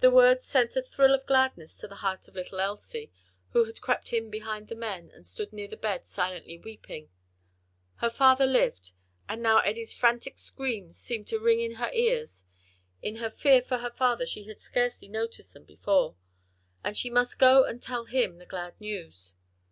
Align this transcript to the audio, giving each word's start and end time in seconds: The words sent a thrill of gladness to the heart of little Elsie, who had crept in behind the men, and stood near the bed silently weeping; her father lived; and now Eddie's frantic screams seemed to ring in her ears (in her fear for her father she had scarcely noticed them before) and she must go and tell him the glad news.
The 0.00 0.10
words 0.10 0.44
sent 0.44 0.74
a 0.74 0.82
thrill 0.82 1.14
of 1.14 1.24
gladness 1.24 1.76
to 1.76 1.86
the 1.86 1.94
heart 2.02 2.26
of 2.26 2.34
little 2.34 2.58
Elsie, 2.58 3.12
who 3.50 3.62
had 3.62 3.80
crept 3.80 4.12
in 4.12 4.28
behind 4.28 4.66
the 4.66 4.74
men, 4.74 5.12
and 5.14 5.24
stood 5.24 5.52
near 5.52 5.68
the 5.68 5.76
bed 5.76 6.08
silently 6.08 6.58
weeping; 6.58 7.10
her 7.98 8.10
father 8.10 8.44
lived; 8.44 8.90
and 9.28 9.40
now 9.40 9.58
Eddie's 9.60 9.92
frantic 9.92 10.36
screams 10.36 10.98
seemed 10.98 11.28
to 11.28 11.38
ring 11.38 11.60
in 11.60 11.74
her 11.76 11.92
ears 11.92 12.44
(in 13.02 13.18
her 13.22 13.30
fear 13.30 13.62
for 13.62 13.78
her 13.78 13.90
father 13.92 14.26
she 14.26 14.48
had 14.48 14.58
scarcely 14.58 15.06
noticed 15.06 15.52
them 15.52 15.62
before) 15.62 16.16
and 16.82 16.96
she 16.96 17.08
must 17.08 17.38
go 17.38 17.62
and 17.62 17.80
tell 17.80 18.06
him 18.06 18.38
the 18.38 18.46
glad 18.46 18.74
news. 18.80 19.32